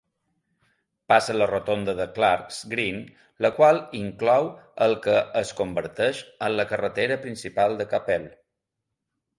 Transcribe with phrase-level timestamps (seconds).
[1.11, 2.97] Passa la rotonda de Clark's Green,
[3.47, 4.51] la qual inclou
[4.87, 8.29] el que es converteix en la carretera principal de Capel.